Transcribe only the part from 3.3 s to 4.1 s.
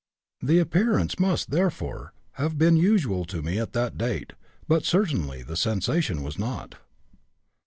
me at that